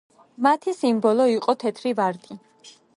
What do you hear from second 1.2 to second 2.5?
იყო თეთრი ვარდი.